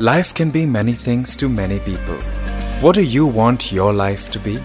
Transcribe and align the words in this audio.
Life 0.00 0.32
can 0.32 0.52
be 0.52 0.64
many 0.64 0.92
things 0.92 1.36
to 1.38 1.48
many 1.48 1.80
people. 1.80 2.14
What 2.80 2.94
do 2.94 3.02
you 3.02 3.26
want 3.26 3.72
your 3.72 3.92
life 3.92 4.30
to 4.30 4.38
be? 4.38 4.60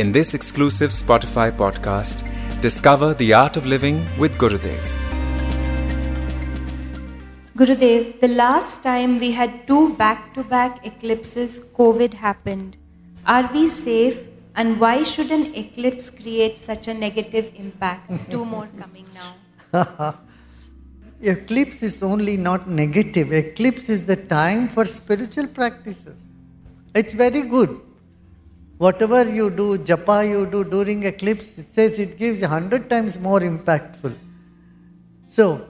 In 0.00 0.12
this 0.12 0.32
exclusive 0.32 0.92
Spotify 0.92 1.50
podcast, 1.50 2.22
discover 2.60 3.14
the 3.14 3.32
art 3.32 3.56
of 3.56 3.66
living 3.66 4.06
with 4.16 4.38
Gurudev. 4.38 4.78
Gurudev, 7.56 8.20
the 8.20 8.28
last 8.28 8.84
time 8.84 9.18
we 9.18 9.32
had 9.32 9.66
two 9.66 9.96
back 9.96 10.32
to 10.34 10.44
back 10.44 10.86
eclipses, 10.86 11.72
COVID 11.76 12.14
happened. 12.14 12.76
Are 13.26 13.50
we 13.52 13.66
safe? 13.66 14.28
And 14.54 14.78
why 14.78 15.02
should 15.02 15.32
an 15.32 15.52
eclipse 15.56 16.10
create 16.10 16.58
such 16.58 16.86
a 16.86 16.94
negative 16.94 17.50
impact? 17.56 18.08
two 18.30 18.44
more 18.44 18.68
coming 18.78 19.06
now. 19.12 20.14
eclipse 21.22 21.82
is 21.82 22.02
only 22.02 22.36
not 22.36 22.68
negative, 22.68 23.32
eclipse 23.32 23.88
is 23.88 24.06
the 24.06 24.16
time 24.16 24.68
for 24.68 24.84
spiritual 24.84 25.46
practices. 25.46 26.16
It's 26.94 27.14
very 27.14 27.42
good. 27.42 27.80
Whatever 28.78 29.28
you 29.28 29.50
do, 29.50 29.78
japa 29.78 30.28
you 30.28 30.46
do 30.46 30.64
during 30.64 31.04
eclipse, 31.04 31.58
it 31.58 31.72
says 31.72 31.98
it 31.98 32.18
gives 32.18 32.42
a 32.42 32.48
hundred 32.48 32.90
times 32.90 33.18
more 33.18 33.40
impactful. 33.40 34.14
So, 35.26 35.66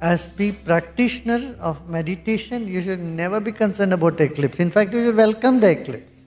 as 0.00 0.34
the 0.36 0.52
practitioner 0.52 1.54
of 1.60 1.88
meditation, 1.88 2.66
you 2.66 2.80
should 2.80 3.00
never 3.00 3.38
be 3.38 3.52
concerned 3.52 3.92
about 3.92 4.20
eclipse. 4.20 4.58
In 4.58 4.70
fact, 4.70 4.92
you 4.94 5.04
should 5.04 5.16
welcome 5.16 5.60
the 5.60 5.70
eclipse. 5.70 6.24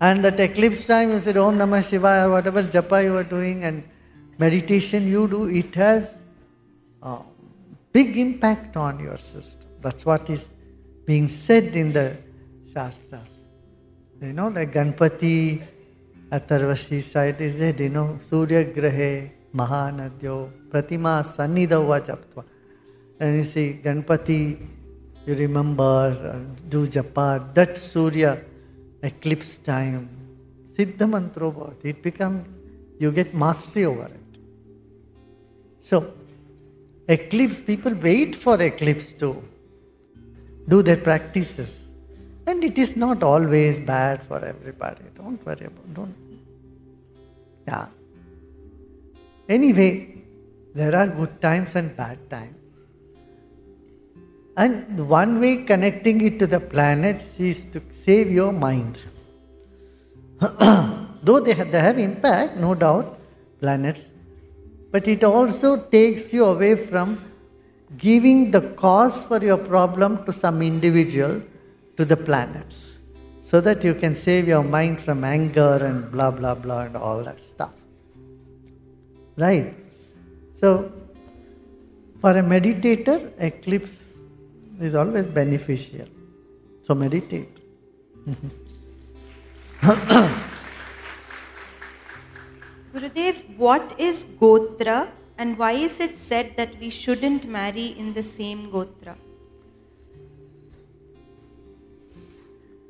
And 0.00 0.24
that 0.24 0.38
eclipse 0.40 0.86
time, 0.86 1.10
you 1.10 1.20
said 1.20 1.36
Om 1.36 1.56
Namah 1.56 1.80
Shivaya, 1.88 2.26
or 2.26 2.30
whatever 2.30 2.62
japa 2.62 3.04
you 3.04 3.16
are 3.16 3.24
doing 3.24 3.64
and 3.64 3.82
meditation 4.38 5.06
you 5.06 5.28
do, 5.28 5.48
it 5.48 5.74
has 5.76 6.22
big 7.92 8.16
impact 8.16 8.76
on 8.76 8.98
your 8.98 9.16
system. 9.16 9.70
That's 9.82 10.04
what 10.04 10.28
is 10.30 10.52
being 11.06 11.28
said 11.28 11.76
in 11.76 11.92
the 11.92 12.16
Shastras. 12.72 13.40
You 14.20 14.32
know, 14.32 14.50
the 14.50 14.66
Ganpati 14.66 15.62
Atharvashi 16.30 17.02
side 17.02 17.40
is 17.40 17.58
said, 17.58 17.78
you 17.80 17.90
know, 17.90 18.18
Surya 18.20 18.64
Grahe 18.64 19.30
Mahanadyo 19.54 20.50
Pratima 20.68 21.22
Sannidava 21.22 22.00
Japtva. 22.04 22.44
And 23.20 23.36
you 23.36 23.44
see, 23.44 23.80
Ganpati, 23.82 24.58
you 25.26 25.34
remember, 25.34 25.82
uh, 25.82 26.38
do 26.68 26.86
japa, 26.86 27.54
that 27.54 27.78
Surya 27.78 28.38
eclipse 29.02 29.58
time, 29.58 30.08
Siddha 30.76 31.08
mantra 31.08 31.52
it 31.82 32.02
becomes, 32.02 32.46
you 32.98 33.10
get 33.12 33.34
mastery 33.34 33.84
over 33.86 34.06
it. 34.06 34.40
So, 35.78 36.12
eclipse, 37.08 37.60
people 37.60 37.94
wait 37.94 38.36
for 38.36 38.60
eclipse 38.60 39.12
to 39.14 39.42
do 40.68 40.82
their 40.82 40.96
practices. 40.96 41.88
And 42.46 42.62
it 42.62 42.78
is 42.78 42.96
not 42.96 43.22
always 43.22 43.80
bad 43.80 44.22
for 44.22 44.44
everybody. 44.44 45.04
Don't 45.16 45.44
worry 45.44 45.66
about 45.66 45.94
don't. 45.94 46.14
Yeah. 47.66 47.86
Anyway, 49.48 50.22
there 50.74 50.94
are 50.94 51.06
good 51.06 51.40
times 51.40 51.74
and 51.74 51.96
bad 51.96 52.18
times. 52.30 52.54
And 54.56 55.08
one 55.08 55.40
way 55.40 55.64
connecting 55.64 56.20
it 56.22 56.38
to 56.38 56.46
the 56.46 56.60
planets 56.60 57.38
is 57.38 57.66
to 57.66 57.82
save 57.90 58.30
your 58.30 58.52
mind. 58.52 58.98
Though 60.40 61.40
they 61.40 61.52
have, 61.54 61.70
they 61.72 61.80
have 61.80 61.98
impact, 61.98 62.56
no 62.56 62.74
doubt, 62.74 63.18
planets, 63.60 64.12
but 64.96 65.06
it 65.06 65.22
also 65.22 65.76
takes 65.90 66.32
you 66.32 66.46
away 66.46 66.74
from 66.74 67.20
giving 67.98 68.50
the 68.50 68.62
cause 68.82 69.24
for 69.24 69.38
your 69.44 69.58
problem 69.58 70.24
to 70.24 70.32
some 70.32 70.62
individual, 70.62 71.42
to 71.98 72.06
the 72.06 72.16
planets, 72.16 72.96
so 73.40 73.60
that 73.60 73.84
you 73.84 73.92
can 73.92 74.16
save 74.16 74.48
your 74.48 74.64
mind 74.64 74.98
from 74.98 75.22
anger 75.22 75.74
and 75.88 76.10
blah, 76.10 76.30
blah, 76.30 76.54
blah, 76.54 76.84
and 76.84 76.96
all 76.96 77.22
that 77.22 77.38
stuff. 77.38 77.74
Right? 79.36 79.74
So, 80.54 80.90
for 82.22 82.30
a 82.30 82.42
meditator, 82.54 83.30
eclipse 83.38 84.02
is 84.80 84.94
always 84.94 85.26
beneficial. 85.26 86.08
So 86.84 86.94
meditate. 86.94 87.60
Gurudev, 92.96 93.58
what 93.58 93.94
is 93.98 94.24
Gotra 94.40 95.08
and 95.36 95.58
why 95.58 95.72
is 95.72 96.00
it 96.00 96.18
said 96.18 96.56
that 96.56 96.70
we 96.80 96.88
shouldn't 96.88 97.44
marry 97.46 97.88
in 98.02 98.14
the 98.14 98.22
same 98.22 98.68
Gotra? 98.68 99.14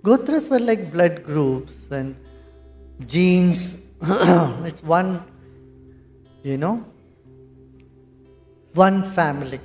Gotras 0.04 0.48
were 0.48 0.60
like 0.60 0.92
blood 0.92 1.24
groups 1.24 1.90
and 1.90 2.14
genes. 3.04 3.94
it's 4.68 4.84
one, 4.84 5.24
you 6.44 6.56
know, 6.56 6.84
one 8.74 9.02
family. 9.02 9.58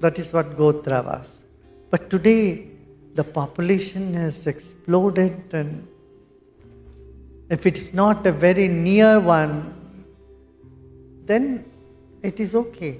That 0.00 0.18
is 0.18 0.32
what 0.32 0.46
Gotra 0.56 1.04
was. 1.04 1.42
But 1.90 2.08
today, 2.08 2.68
the 3.14 3.24
population 3.24 4.14
has 4.14 4.46
exploded, 4.46 5.52
and 5.52 5.86
if 7.54 7.66
it's 7.66 7.94
not 7.94 8.26
a 8.26 8.32
very 8.32 8.68
near 8.68 9.20
one, 9.20 9.54
then 11.30 11.64
it 12.22 12.40
is 12.40 12.54
okay. 12.54 12.94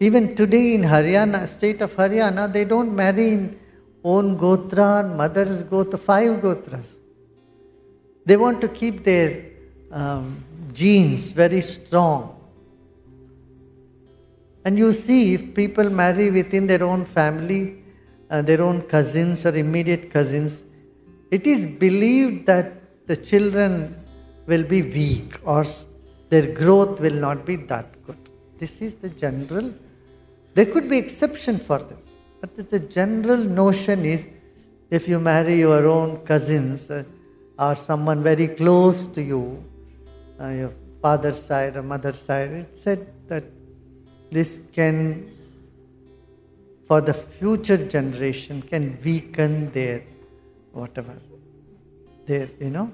Even 0.00 0.34
today 0.34 0.74
in 0.74 0.82
Haryana, 0.82 1.46
state 1.46 1.80
of 1.80 1.94
Haryana, 1.94 2.50
they 2.52 2.64
don't 2.64 2.94
marry 2.94 3.28
in 3.34 3.58
own 4.04 4.38
Gotra 4.38 5.00
and 5.00 5.16
mother's 5.16 5.62
Gotra, 5.64 5.98
five 5.98 6.40
Gotras. 6.40 6.94
They 8.24 8.36
want 8.36 8.60
to 8.62 8.68
keep 8.68 9.04
their 9.04 9.44
um, 9.90 10.42
genes 10.72 11.32
very 11.32 11.60
strong. 11.60 12.34
And 14.64 14.78
you 14.78 14.92
see, 14.92 15.34
if 15.34 15.54
people 15.54 15.90
marry 15.90 16.30
within 16.30 16.66
their 16.66 16.84
own 16.84 17.04
family, 17.04 17.82
uh, 18.30 18.42
their 18.42 18.62
own 18.62 18.82
cousins 18.82 19.44
or 19.44 19.54
immediate 19.56 20.10
cousins, 20.10 20.62
it 21.30 21.46
is 21.46 21.78
believed 21.78 22.46
that 22.46 22.78
the 23.08 23.16
children 23.16 23.72
will 24.46 24.62
be 24.62 24.80
weak 24.82 25.30
or 25.44 25.64
their 26.30 26.46
growth 26.60 27.00
will 27.00 27.18
not 27.26 27.44
be 27.44 27.56
that 27.56 27.86
good. 28.06 28.18
This 28.58 28.80
is 28.82 28.94
the 29.04 29.08
general. 29.08 29.72
There 30.54 30.66
could 30.66 30.88
be 30.88 30.98
exception 30.98 31.56
for 31.58 31.78
this, 31.78 31.98
but 32.40 32.70
the 32.70 32.80
general 32.80 33.38
notion 33.38 34.04
is 34.04 34.26
if 34.90 35.08
you 35.08 35.18
marry 35.20 35.58
your 35.58 35.86
own 35.86 36.18
cousins 36.18 36.90
uh, 36.90 37.04
or 37.58 37.74
someone 37.74 38.22
very 38.22 38.48
close 38.48 39.06
to 39.06 39.22
you, 39.22 39.62
uh, 40.40 40.48
your 40.48 40.72
father's 41.02 41.42
side 41.42 41.76
or 41.76 41.82
mother's 41.82 42.18
side, 42.18 42.50
it 42.50 42.78
said 42.78 43.06
that 43.28 43.44
this 44.30 44.68
can, 44.72 45.30
for 46.86 47.00
the 47.00 47.14
future 47.14 47.76
generation, 47.88 48.62
can 48.62 48.98
weaken 49.04 49.70
their 49.72 50.02
whatever, 50.72 51.16
their, 52.28 52.48
you 52.60 52.70
know, 52.70 52.92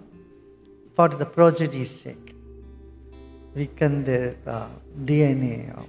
for 0.95 1.09
the 1.09 1.27
progeny's 1.27 1.91
sake, 1.91 2.35
weaken 3.55 4.05
their 4.05 4.37
uh, 4.47 4.69
DNA. 5.05 5.77
Or, 5.77 5.87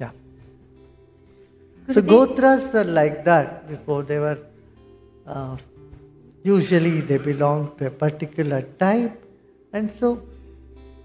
yeah. 0.00 0.10
So 1.90 2.02
Gotras 2.02 2.74
are 2.74 2.84
like 3.00 3.24
that 3.24 3.68
before 3.68 4.02
they 4.02 4.18
were. 4.18 4.38
Uh, 5.26 5.56
usually 6.42 7.00
they 7.00 7.18
belong 7.18 7.76
to 7.78 7.86
a 7.86 7.90
particular 7.90 8.62
type, 8.78 9.22
and 9.72 9.90
so 9.92 10.22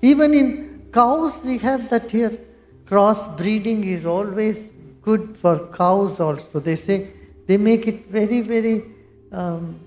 even 0.01 0.33
in 0.33 0.89
cows, 0.91 1.43
we 1.43 1.57
have 1.59 1.89
that 1.89 2.09
here. 2.09 2.37
Cross 2.85 3.37
breeding 3.37 3.83
is 3.83 4.05
always 4.05 4.71
good 5.01 5.35
for 5.37 5.67
cows 5.67 6.19
also. 6.19 6.59
They 6.59 6.75
say 6.75 7.09
they 7.47 7.57
make 7.57 7.87
it 7.87 8.07
very, 8.07 8.41
very 8.41 8.92
um, 9.33 9.79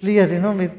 clear, 0.00 0.28
you 0.28 0.40
know, 0.40 0.52
with 0.52 0.72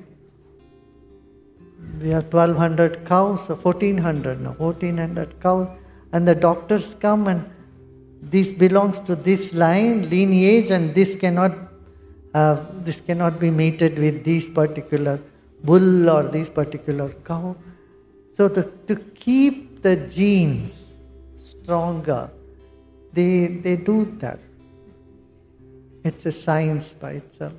we 2.00 2.09
have 2.09 2.33
1200 2.33 3.06
cows, 3.06 3.47
1400 3.50 4.41
no, 4.41 4.51
1400 4.51 5.39
cows, 5.41 5.68
and 6.13 6.27
the 6.27 6.35
doctors 6.35 6.94
come 6.95 7.27
and 7.27 7.50
this 8.21 8.53
belongs 8.53 9.00
to 9.01 9.15
this 9.15 9.53
line, 9.56 10.09
lineage, 10.09 10.69
and 10.69 10.94
this 10.94 11.19
cannot 11.19 11.51
uh, 12.33 12.63
this 12.85 13.01
cannot 13.01 13.39
be 13.39 13.50
mated 13.50 14.00
with 14.00 14.23
this 14.23 14.47
particular 14.47 15.19
bull 15.63 16.09
or 16.09 16.23
this 16.23 16.50
particular 16.50 17.09
cow. 17.25 17.56
So 18.31 18.47
the, 18.47 18.63
to 18.88 18.95
keep 18.95 19.81
the 19.81 19.95
genes 19.95 20.94
stronger. 21.35 22.29
They, 23.13 23.47
they 23.47 23.75
do 23.75 24.06
that. 24.19 24.39
It's 26.03 26.25
a 26.25 26.31
science 26.31 26.94
by 26.94 27.12
itself. 27.13 27.53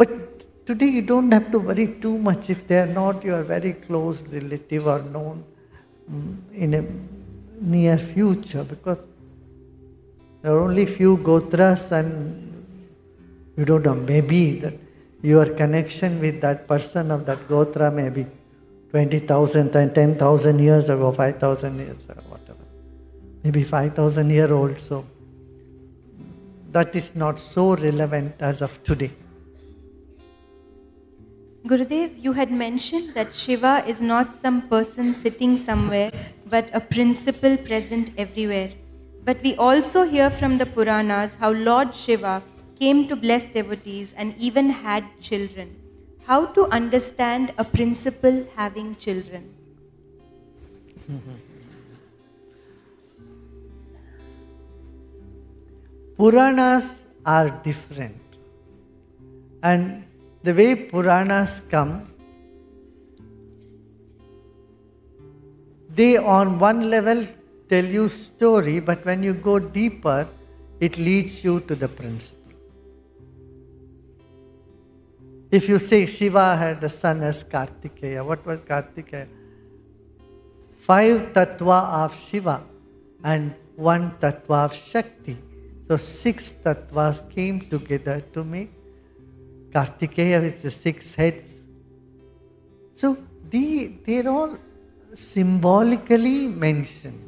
But 0.00 0.10
today 0.66 0.90
you 0.96 1.02
don't 1.02 1.30
have 1.32 1.50
to 1.52 1.58
worry 1.68 1.86
too 2.04 2.16
much 2.30 2.50
if 2.56 2.66
they 2.68 2.78
are 2.80 2.92
not 3.02 3.24
your 3.30 3.42
very 3.42 3.72
close 3.86 4.22
relative 4.34 4.86
or 4.86 5.00
known 5.14 5.44
mm, 6.10 6.36
in 6.54 6.74
a 6.80 6.84
near 7.74 7.98
future 7.98 8.64
because 8.74 9.06
There 10.42 10.52
are 10.54 10.60
only 10.60 10.86
few 10.86 11.18
Gotras, 11.18 11.92
and 11.92 12.64
you 13.56 13.64
don't 13.66 13.84
know, 13.84 13.94
maybe 13.94 14.60
that 14.60 14.74
your 15.22 15.44
connection 15.44 16.18
with 16.20 16.40
that 16.40 16.66
person 16.66 17.10
of 17.10 17.26
that 17.26 17.38
Gotra 17.46 17.92
may 17.92 18.08
be 18.08 18.26
20,000 18.90 19.76
and 19.76 19.94
10,000 19.94 20.58
years 20.58 20.88
ago, 20.88 21.12
5,000 21.12 21.78
years 21.78 22.04
ago, 22.08 22.22
whatever. 22.28 22.64
Maybe 23.44 23.62
5,000 23.62 24.30
year 24.30 24.50
old, 24.52 24.80
so 24.80 25.04
that 26.72 26.96
is 26.96 27.14
not 27.14 27.38
so 27.38 27.76
relevant 27.76 28.34
as 28.40 28.62
of 28.62 28.82
today. 28.82 29.10
Gurudev, 31.66 32.12
you 32.16 32.32
had 32.32 32.50
mentioned 32.50 33.12
that 33.14 33.34
Shiva 33.34 33.84
is 33.86 34.00
not 34.00 34.40
some 34.40 34.62
person 34.68 35.12
sitting 35.12 35.58
somewhere, 35.58 36.10
but 36.46 36.70
a 36.72 36.80
principle 36.80 37.56
present 37.58 38.10
everywhere. 38.16 38.72
But 39.24 39.42
we 39.42 39.54
also 39.56 40.04
hear 40.04 40.30
from 40.30 40.56
the 40.56 40.64
Puranas 40.64 41.34
how 41.34 41.50
Lord 41.50 41.94
Shiva 41.94 42.42
came 42.78 43.06
to 43.08 43.14
bless 43.14 43.50
devotees 43.50 44.14
and 44.16 44.34
even 44.38 44.70
had 44.70 45.04
children. 45.20 45.76
How 46.24 46.46
to 46.46 46.66
understand 46.68 47.52
a 47.58 47.64
principle 47.64 48.46
having 48.56 48.96
children? 48.96 49.54
Puranas 56.16 57.06
are 57.26 57.50
different. 57.62 58.16
And 59.62 60.04
the 60.42 60.54
way 60.54 60.74
Puranas 60.74 61.62
come, 61.70 62.08
they 65.94 66.16
on 66.16 66.58
one 66.58 66.88
level 66.88 67.26
tell 67.68 67.84
you 67.84 68.08
story, 68.08 68.80
but 68.80 69.04
when 69.04 69.22
you 69.22 69.34
go 69.34 69.58
deeper, 69.58 70.26
it 70.80 70.96
leads 70.96 71.44
you 71.44 71.60
to 71.60 71.74
the 71.74 71.88
principle. 71.88 72.40
If 75.50 75.68
you 75.68 75.78
say 75.78 76.06
Shiva 76.06 76.56
had 76.56 76.82
a 76.84 76.88
son 76.88 77.22
as 77.22 77.42
Kartikeya, 77.42 78.24
what 78.24 78.44
was 78.46 78.60
Kartikeya? 78.60 79.28
Five 80.78 81.32
tattva 81.32 82.04
of 82.04 82.16
Shiva 82.16 82.62
and 83.24 83.54
one 83.76 84.12
tattva 84.20 84.64
of 84.66 84.74
Shakti. 84.74 85.36
So 85.88 85.96
six 85.96 86.52
tattvas 86.64 87.28
came 87.34 87.60
together 87.68 88.20
to 88.32 88.44
make 88.44 88.70
Kartikeya 89.72 90.40
with 90.42 90.62
the 90.62 90.70
six 90.70 91.14
heads. 91.14 91.56
So 92.94 93.16
they, 93.50 93.98
they're 94.04 94.28
all 94.28 94.56
symbolically 95.14 96.46
mentioned. 96.46 97.26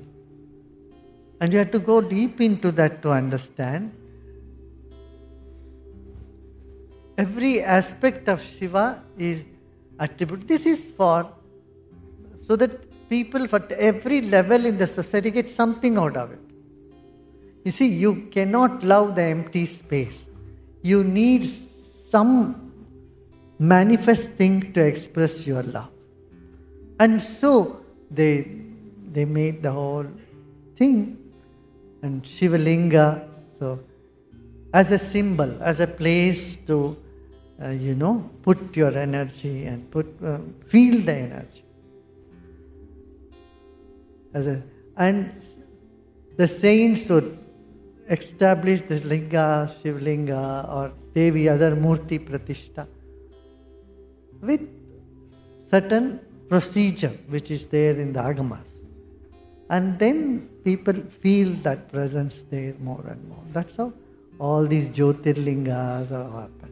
And 1.41 1.53
you 1.53 1.59
have 1.59 1.73
to 1.73 1.79
go 1.79 2.01
deep 2.01 2.41
into 2.41 2.71
that 2.73 3.03
to 3.03 3.11
understand. 3.11 3.93
Every 7.19 7.63
aspect 7.63 8.29
of 8.29 8.43
Shiva 8.43 9.03
is 9.19 9.45
attributed. 9.99 10.49
This 10.49 10.67
is 10.67 10.91
for 10.91 11.31
so 12.39 12.57
that 12.57 13.09
people 13.09 13.47
for 13.47 13.63
every 13.73 14.23
level 14.23 14.65
in 14.65 14.79
the 14.79 14.87
society 14.87 15.31
get 15.31 15.51
something 15.51 15.97
out 15.99 16.17
of 16.17 16.33
it. 16.33 16.39
You 17.65 17.71
see, 17.71 17.87
you 17.87 18.29
cannot 18.33 18.83
love 18.83 19.15
the 19.15 19.23
empty 19.23 19.65
space. 19.67 20.27
You 20.83 21.05
need 21.05 21.45
some 22.13 22.33
manifest 23.59 24.31
thing 24.39 24.73
to 24.75 24.81
express 24.93 25.47
your 25.47 25.63
love. 25.77 25.91
And 27.01 27.21
so 27.21 27.51
they, 28.11 28.35
they 29.15 29.25
made 29.25 29.63
the 29.63 29.73
whole 29.73 30.07
thing. 30.77 30.97
And 32.03 32.23
Shivalinga, 32.23 33.29
so 33.59 33.81
as 34.75 34.93
a 34.93 34.99
symbol, 34.99 35.51
as 35.63 35.81
a 35.81 35.87
place 35.87 36.67
to, 36.67 36.97
uh, 37.63 37.71
you 37.71 37.95
know, 37.95 38.29
put 38.43 38.77
your 38.77 38.93
energy 38.97 39.65
and 39.65 39.91
put, 39.91 40.07
uh, 40.25 40.39
feel 40.67 41.01
the 41.01 41.15
energy. 41.15 41.65
As 44.35 44.47
a, 44.47 44.63
and 44.97 45.33
the 46.37 46.47
saints 46.47 47.09
would 47.09 47.39
establish 48.09 48.83
the 48.83 48.99
linga, 49.05 49.73
Shivlinga, 49.83 50.69
or 50.69 50.93
Devi, 51.15 51.49
other 51.49 51.77
Murti 51.77 52.19
Pratishta, 52.19 52.87
with 54.41 54.63
certain 55.69 56.21
procedure 56.49 57.15
which 57.29 57.51
is 57.51 57.67
there 57.67 57.99
in 57.99 58.13
the 58.13 58.21
Agamas. 58.21 58.71
And 59.71 59.99
then 59.99 60.49
people 60.65 60.95
feel 60.95 61.51
that 61.67 61.91
presence 61.91 62.43
there 62.43 62.75
more 62.81 63.05
and 63.09 63.29
more. 63.29 63.43
That's 63.53 63.77
how 63.77 63.93
all 64.39 64.67
these 64.67 64.89
Jyotirlingas 64.89 66.11
are 66.11 66.41
happen. 66.41 66.71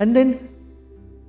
And 0.00 0.14
then 0.14 0.48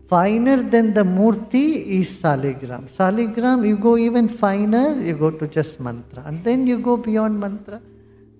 finer 0.09 0.61
than 0.61 0.93
the 0.93 1.03
Murti 1.03 1.85
is 1.99 2.21
Saligram. 2.21 2.85
Saligram, 2.85 3.65
you 3.65 3.77
go 3.77 3.97
even 3.97 4.27
finer, 4.27 5.01
you 5.01 5.15
go 5.15 5.31
to 5.31 5.47
just 5.47 5.79
mantra. 5.79 6.23
And 6.25 6.43
then 6.43 6.67
you 6.67 6.79
go 6.79 6.97
beyond 6.97 7.39
mantra, 7.39 7.81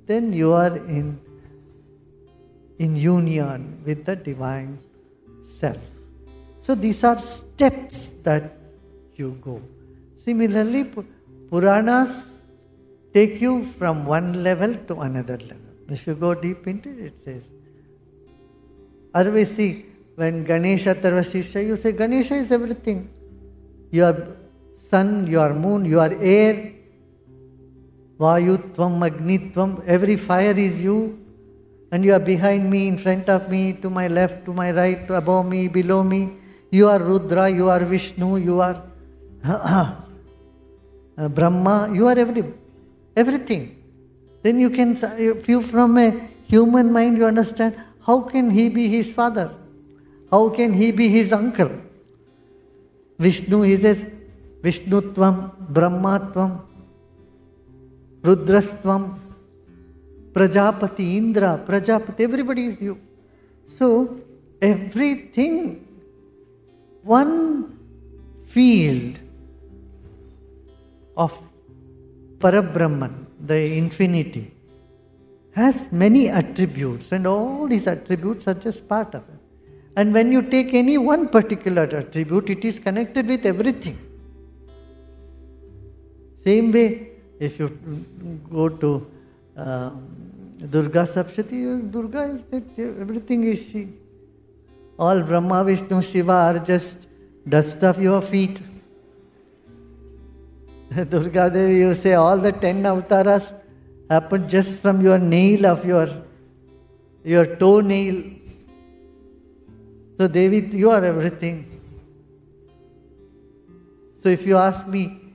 then 0.07 0.33
you 0.33 0.54
are 0.54 0.75
in 0.77 1.19
in 2.80 2.95
union 2.95 3.81
with 3.86 4.06
the 4.06 4.15
divine 4.15 4.77
self. 5.42 5.83
So 6.59 6.75
these 6.75 7.04
are 7.04 7.19
steps 7.19 8.21
that 8.24 8.51
you 9.15 9.38
go. 9.42 9.62
Similarly, 10.15 10.92
Puranas 11.50 12.33
take 13.13 13.42
you 13.42 13.65
from 13.77 14.06
one 14.06 14.44
level 14.44 14.75
to 14.89 15.00
another 15.01 15.38
level. 15.38 15.74
If 15.89 16.06
you 16.06 16.15
go 16.15 16.33
deep 16.33 16.68
into 16.68 16.89
it, 16.89 17.06
it 17.06 17.18
says. 17.18 17.50
Otherwise, 19.13 19.56
see, 19.56 19.86
when 20.15 20.44
Ganesha 20.44 20.95
Atharvashirsha, 20.95 21.65
you 21.65 21.75
say 21.75 21.92
Ganesha 21.94 22.36
is 22.36 22.51
everything. 22.51 23.09
Your 23.92 24.36
sun, 24.75 25.27
your 25.27 25.54
moon, 25.54 25.86
your 25.86 26.12
air, 26.21 26.74
Vayutvam, 28.19 28.98
Magnitvam, 29.00 29.84
every 29.86 30.16
fire 30.16 30.58
is 30.58 30.84
you 30.84 31.19
and 31.92 32.04
you 32.04 32.14
are 32.14 32.19
behind 32.19 32.69
me, 32.69 32.88
in 32.88 32.98
front 32.98 33.30
of 33.30 33.50
me, 33.50 33.74
to 33.74 33.90
my 33.90 34.08
left, 34.08 34.46
to 34.46 34.54
my 34.54 34.72
right, 34.72 35.10
above 35.10 35.48
me, 35.48 35.68
below 35.68 36.04
me. 36.04 36.34
You 36.69 36.90
are 36.90 37.00
Rudra, 37.00 37.50
you 37.50 37.69
are 37.69 37.80
Vishnu, 37.80 38.38
you 38.38 38.60
are 38.60 38.81
uh, 39.44 39.96
Brahma, 41.30 41.90
you 41.94 42.08
are 42.08 42.18
every, 42.18 42.44
everything. 43.16 43.81
Then 44.44 44.60
you 44.60 44.69
can, 44.69 44.98
if 45.18 45.48
you 45.48 45.62
from 45.62 45.98
a 45.98 46.12
human 46.46 46.92
mind, 46.92 47.18
you 47.18 47.26
understand 47.26 47.76
how 48.06 48.21
can 48.21 48.50
he 48.50 48.68
be 48.68 48.88
his 48.88 49.14
father? 49.14 49.54
How 50.30 50.50
can 50.50 50.74
he 50.74 50.92
be 50.92 51.07
his 51.07 51.31
uncle? 51.31 51.71
Vishnu, 53.18 53.62
he 53.62 53.78
says, 53.78 54.12
Vishnutvam, 54.62 55.71
Brahmatvam, 55.71 56.62
Rudrastvam, 58.28 59.19
Prajapati, 60.34 61.16
Indra, 61.16 61.64
Prajapati, 61.66 62.24
everybody 62.24 62.66
is 62.66 62.81
you. 62.81 63.00
So, 63.66 64.19
everything, 64.62 65.88
one 67.04 67.78
field 68.46 69.16
of 71.16 71.31
Parabrahman, 72.40 73.26
the 73.40 73.60
infinity, 73.78 74.52
has 75.52 75.92
many 75.92 76.30
attributes, 76.30 77.12
and 77.12 77.26
all 77.26 77.68
these 77.68 77.88
attributes 77.88 78.48
are 78.48 78.54
just 78.54 78.88
part 78.88 79.16
of 79.16 79.24
it. 79.30 79.40
And 79.96 80.14
when 80.14 80.31
you 80.31 80.44
take 80.44 80.76
any 80.76 80.98
one 81.00 81.28
particular 81.28 81.84
attribute, 81.84 82.52
it 82.52 82.64
is 82.64 82.78
connected 82.80 83.26
with 83.28 83.46
everything. 83.46 83.98
Same 86.44 86.72
way, 86.72 87.17
if 87.39 87.59
you 87.59 87.69
go 88.51 88.69
to 88.69 89.06
uh, 89.56 89.91
Durga 90.69 91.03
Saptashati, 91.03 91.91
Durga 91.91 92.23
is 92.23 92.44
that 92.45 92.63
everything 92.77 93.44
is 93.44 93.69
she. 93.69 93.89
All 94.97 95.21
Brahma, 95.21 95.63
Vishnu, 95.63 96.01
Shiva 96.01 96.31
are 96.31 96.59
just 96.59 97.07
dust 97.47 97.83
of 97.83 98.01
your 98.01 98.21
feet. 98.21 98.59
Durga 101.09 101.49
Devi, 101.51 101.75
you 101.75 101.94
say 101.94 102.13
all 102.13 102.37
the 102.37 102.51
ten 102.51 102.85
avatars 102.85 103.53
happened 104.09 104.49
just 104.49 104.81
from 104.81 105.01
your 105.01 105.19
nail 105.19 105.65
of 105.67 105.85
your 105.85 106.07
your 107.23 107.45
toenail. 107.57 108.23
So 110.17 110.27
Devi, 110.27 110.75
you 110.75 110.89
are 110.89 111.03
everything. 111.06 111.65
So 114.17 114.29
if 114.29 114.47
you 114.47 114.57
ask 114.57 114.87
me, 114.87 115.27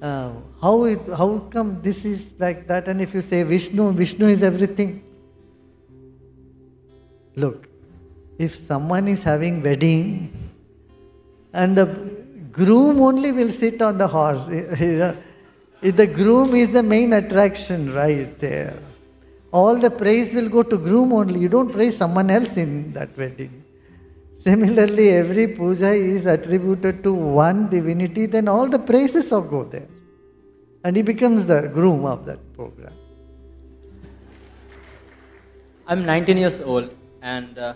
uh, 0.00 0.32
how, 0.60 0.84
it, 0.84 1.00
how 1.16 1.38
come 1.50 1.82
this 1.82 2.04
is 2.04 2.34
like 2.38 2.66
that? 2.68 2.88
And 2.88 3.00
if 3.00 3.14
you 3.14 3.20
say 3.20 3.42
Vishnu, 3.42 3.92
Vishnu 3.92 4.26
is 4.28 4.42
everything. 4.42 5.02
Look, 7.36 7.68
if 8.38 8.54
someone 8.54 9.08
is 9.08 9.22
having 9.22 9.62
wedding 9.62 10.32
and 11.52 11.76
the 11.76 11.86
groom 12.52 13.00
only 13.00 13.32
will 13.32 13.50
sit 13.50 13.82
on 13.82 13.98
the 13.98 14.06
horse, 14.06 14.46
if 14.48 15.96
the 15.96 16.06
groom 16.06 16.54
is 16.54 16.70
the 16.70 16.82
main 16.82 17.12
attraction 17.12 17.92
right 17.94 18.38
there. 18.38 18.78
all 19.50 19.76
the 19.76 19.90
praise 19.90 20.34
will 20.34 20.48
go 20.48 20.62
to 20.62 20.76
groom 20.76 21.12
only. 21.12 21.40
You 21.40 21.48
don't 21.48 21.72
praise 21.72 21.96
someone 21.96 22.30
else 22.30 22.56
in 22.56 22.92
that 22.92 23.16
wedding. 23.16 23.64
Similarly, 24.48 25.10
every 25.10 25.46
puja 25.46 25.90
is 25.92 26.24
attributed 26.24 27.02
to 27.02 27.12
one 27.12 27.68
divinity, 27.68 28.24
then 28.24 28.48
all 28.48 28.66
the 28.66 28.78
praises 28.78 29.30
will 29.30 29.42
go 29.42 29.64
there. 29.64 29.88
And 30.84 30.96
he 30.96 31.02
becomes 31.02 31.44
the 31.44 31.60
groom 31.74 32.06
of 32.06 32.24
that 32.24 32.40
program. 32.54 32.94
I'm 35.86 36.06
19 36.06 36.38
years 36.38 36.62
old 36.62 36.94
and 37.20 37.58
uh, 37.58 37.74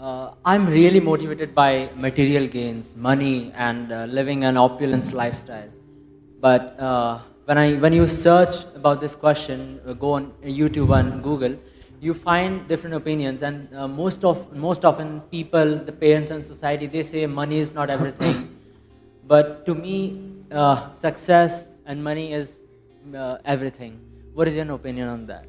uh, 0.00 0.30
I'm 0.46 0.66
really 0.66 1.00
motivated 1.00 1.54
by 1.54 1.90
material 1.94 2.46
gains, 2.46 2.96
money, 2.96 3.52
and 3.54 3.92
uh, 3.92 4.04
living 4.04 4.44
an 4.44 4.56
opulence 4.56 5.12
lifestyle. 5.12 5.68
But 6.40 6.80
uh, 6.80 7.18
when, 7.44 7.58
I, 7.58 7.74
when 7.74 7.92
you 7.92 8.06
search 8.06 8.54
about 8.74 9.02
this 9.02 9.14
question, 9.14 9.78
uh, 9.86 9.92
go 9.92 10.12
on 10.12 10.32
YouTube 10.42 10.98
and 10.98 11.22
Google, 11.22 11.58
you 12.00 12.14
find 12.14 12.66
different 12.68 12.94
opinions. 12.94 13.42
And 13.42 13.74
uh, 13.74 13.88
most, 13.88 14.24
of, 14.24 14.54
most 14.54 14.84
often, 14.84 15.20
people, 15.30 15.76
the 15.76 15.92
parents, 15.92 16.30
and 16.30 16.44
society, 16.44 16.86
they 16.86 17.02
say 17.02 17.26
money 17.26 17.58
is 17.58 17.74
not 17.74 17.90
everything. 17.90 18.56
but 19.26 19.66
to 19.66 19.74
me, 19.74 20.22
uh, 20.50 20.92
success 20.92 21.76
and 21.86 22.02
money 22.02 22.32
is 22.32 22.60
everything. 23.44 24.00
What 24.34 24.48
is 24.48 24.56
your 24.56 24.70
opinion 24.72 25.08
on 25.08 25.26
that? 25.26 25.46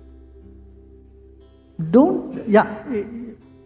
Don't, 1.92 2.48
yeah, 2.48 2.84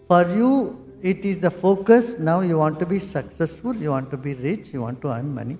for 0.07 0.27
you, 0.35 0.79
it 1.01 1.25
is 1.25 1.39
the 1.39 1.49
focus. 1.49 2.19
Now 2.19 2.41
you 2.41 2.57
want 2.57 2.79
to 2.79 2.85
be 2.85 2.99
successful, 2.99 3.75
you 3.75 3.89
want 3.91 4.11
to 4.11 4.17
be 4.17 4.33
rich, 4.35 4.73
you 4.73 4.81
want 4.81 5.01
to 5.01 5.09
earn 5.09 5.33
money. 5.33 5.57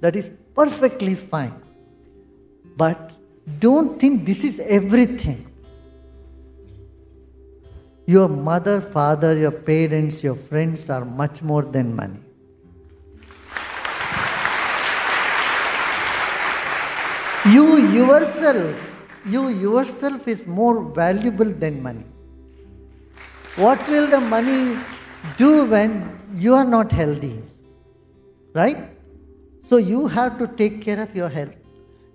That 0.00 0.16
is 0.16 0.32
perfectly 0.54 1.14
fine. 1.14 1.54
But 2.76 3.16
don't 3.58 4.00
think 4.00 4.24
this 4.24 4.44
is 4.44 4.60
everything. 4.60 5.51
Your 8.06 8.28
mother, 8.28 8.80
father, 8.80 9.36
your 9.36 9.52
parents, 9.52 10.24
your 10.24 10.34
friends 10.34 10.90
are 10.90 11.04
much 11.04 11.42
more 11.42 11.62
than 11.62 11.94
money. 11.94 12.18
You 17.44 17.78
yourself, 17.92 18.92
you 19.26 19.48
yourself 19.48 20.26
is 20.28 20.46
more 20.46 20.82
valuable 20.82 21.50
than 21.50 21.82
money. 21.82 22.04
What 23.56 23.86
will 23.88 24.06
the 24.08 24.20
money 24.20 24.78
do 25.36 25.64
when 25.66 26.18
you 26.36 26.54
are 26.54 26.64
not 26.64 26.90
healthy? 26.90 27.42
Right? 28.54 28.78
So 29.64 29.76
you 29.76 30.06
have 30.08 30.38
to 30.38 30.46
take 30.46 30.82
care 30.82 31.00
of 31.00 31.14
your 31.14 31.28
health. 31.28 31.56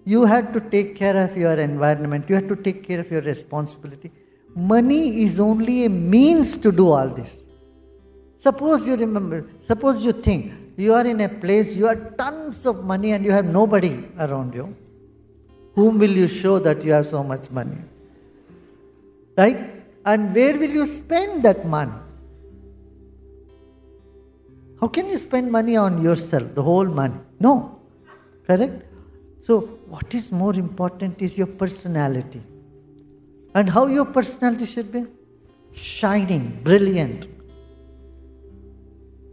You 0.06 0.26
have 0.26 0.54
to 0.54 0.60
take 0.60 0.96
care 0.96 1.16
of 1.24 1.36
your 1.38 1.54
environment. 1.54 2.26
You 2.30 2.36
have 2.36 2.48
to 2.50 2.56
take 2.56 2.88
care 2.88 3.00
of 3.00 3.12
your 3.12 3.22
responsibility. 3.22 4.12
Money 4.58 5.22
is 5.22 5.40
only 5.40 5.86
a 5.86 5.90
means 5.90 6.58
to 6.58 6.72
do 6.72 6.90
all 6.90 7.08
this. 7.08 7.44
Suppose 8.38 8.88
you 8.88 8.96
remember, 8.96 9.48
suppose 9.62 10.04
you 10.04 10.12
think 10.12 10.52
you 10.78 10.96
are 10.96 11.06
in 11.06 11.22
a 11.22 11.30
place, 11.30 11.78
you 11.78 11.86
have 11.86 12.18
tons 12.18 12.66
of 12.66 12.84
money 12.84 13.12
and 13.12 13.24
you 13.24 13.32
have 13.32 13.46
nobody 13.46 14.04
around 14.20 14.56
you. 14.56 14.76
Whom 15.76 16.00
will 16.00 16.10
you 16.10 16.28
show 16.28 16.58
that 16.58 16.84
you 16.84 16.92
have 16.92 17.06
so 17.06 17.24
much 17.24 17.52
money? 17.52 17.78
Right? 19.38 19.58
And 20.08 20.34
where 20.34 20.58
will 20.58 20.72
you 20.72 20.88
spend 20.88 21.44
that 21.44 21.68
money? 21.68 21.92
How 24.82 24.88
can 24.88 25.08
you 25.08 25.18
spend 25.18 25.52
money 25.52 25.78
on 25.78 26.02
yourself, 26.02 26.56
the 26.56 26.64
whole 26.64 26.86
money? 26.86 27.20
No. 27.40 27.80
Correct? 28.48 28.84
So, 29.40 29.62
what 29.88 30.16
is 30.16 30.32
more 30.32 30.56
important 30.56 31.22
is 31.22 31.38
your 31.38 31.48
personality. 31.48 32.42
And 33.58 33.68
how 33.76 33.88
your 33.88 34.06
personality 34.06 34.66
should 34.72 34.92
be? 34.92 35.06
Shining, 35.74 36.44
brilliant, 36.64 37.26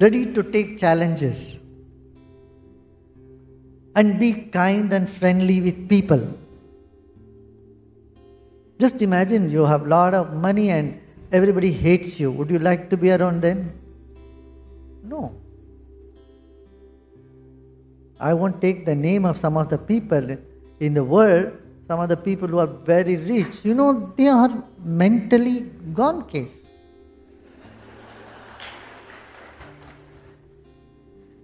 ready 0.00 0.22
to 0.36 0.42
take 0.42 0.78
challenges, 0.78 1.40
and 3.94 4.18
be 4.18 4.32
kind 4.54 4.94
and 4.98 5.08
friendly 5.08 5.60
with 5.60 5.88
people. 5.90 6.22
Just 8.78 9.02
imagine 9.02 9.50
you 9.50 9.66
have 9.66 9.82
a 9.82 9.88
lot 9.88 10.14
of 10.14 10.32
money 10.34 10.70
and 10.70 10.98
everybody 11.30 11.70
hates 11.70 12.18
you. 12.18 12.32
Would 12.32 12.50
you 12.50 12.58
like 12.58 12.88
to 12.90 12.96
be 12.96 13.12
around 13.12 13.42
them? 13.42 13.72
No. 15.02 15.34
I 18.18 18.32
won't 18.32 18.62
take 18.62 18.86
the 18.86 18.94
name 18.94 19.26
of 19.26 19.36
some 19.36 19.58
of 19.58 19.68
the 19.68 19.78
people 19.78 20.36
in 20.80 20.94
the 20.94 21.04
world, 21.04 21.52
some 21.86 22.00
of 22.00 22.08
the 22.08 22.16
people 22.16 22.48
who 22.48 22.58
are 22.58 22.66
very 22.66 23.16
rich. 23.16 23.64
You 23.64 23.74
know, 23.74 24.12
they 24.16 24.28
are 24.28 24.64
mentally 24.82 25.60
gone 25.92 26.26
case. 26.26 26.66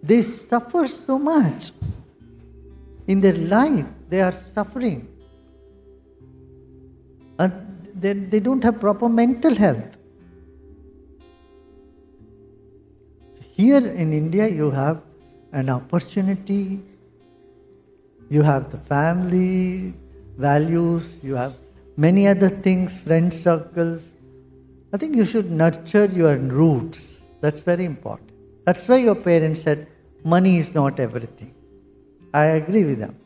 They 0.02 0.22
suffer 0.22 0.86
so 0.86 1.18
much 1.18 1.72
in 3.06 3.20
their 3.20 3.34
life, 3.34 3.86
they 4.08 4.20
are 4.20 4.32
suffering 4.32 5.08
and 7.38 7.52
they, 7.94 8.12
they 8.12 8.40
don't 8.40 8.62
have 8.62 8.78
proper 8.80 9.08
mental 9.08 9.54
health. 9.54 9.96
Here 13.56 13.86
in 14.02 14.12
India, 14.12 14.48
you 14.48 14.70
have 14.70 15.02
an 15.52 15.68
opportunity, 15.68 16.80
you 18.30 18.42
have 18.42 18.70
the 18.70 18.78
family, 18.78 19.92
values, 20.46 21.20
you 21.22 21.34
have 21.34 21.54
many 21.96 22.26
other 22.26 22.48
things, 22.48 22.98
friend 22.98 23.32
circles. 23.32 24.12
I 24.92 24.96
think 24.96 25.16
you 25.16 25.24
should 25.24 25.50
nurture 25.50 26.06
your 26.06 26.36
roots. 26.36 27.20
That's 27.40 27.62
very 27.62 27.84
important. 27.84 28.30
That's 28.66 28.88
why 28.88 28.98
your 29.08 29.14
parents 29.14 29.62
said 29.62 29.86
money 30.24 30.56
is 30.58 30.74
not 30.74 30.98
everything. 30.98 31.54
I 32.34 32.44
agree 32.62 32.84
with 32.84 32.98
them. 32.98 33.16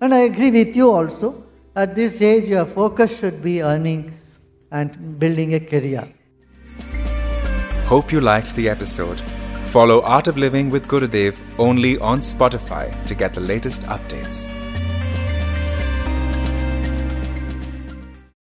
And 0.00 0.14
I 0.14 0.20
agree 0.30 0.50
with 0.50 0.76
you 0.76 0.90
also 0.90 1.44
at 1.76 1.96
this 1.96 2.22
age, 2.22 2.44
your 2.48 2.66
focus 2.66 3.18
should 3.18 3.42
be 3.42 3.60
earning 3.60 4.16
and 4.70 5.18
building 5.18 5.54
a 5.54 5.60
career. 5.60 6.08
Hope 7.86 8.12
you 8.12 8.20
liked 8.20 8.54
the 8.54 8.68
episode. 8.68 9.20
Follow 9.66 10.00
Art 10.02 10.28
of 10.28 10.36
Living 10.36 10.70
with 10.70 10.86
Gurudev 10.86 11.34
only 11.58 11.98
on 11.98 12.20
Spotify 12.20 12.92
to 13.06 13.14
get 13.14 13.34
the 13.34 13.40
latest 13.40 13.82
updates. 13.82 14.63